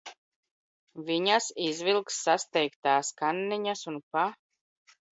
Vi?as 1.09 1.51
izvilks 1.67 2.19
sasteigt?s 2.31 3.15
kanni?as 3.23 3.89
un 3.95 4.05
pa 4.11 4.29